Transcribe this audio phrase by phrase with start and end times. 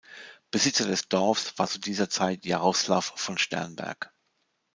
[0.49, 4.11] Besitzer des Dorfes war zu dieser Zeit Jaroslav von Sternberg.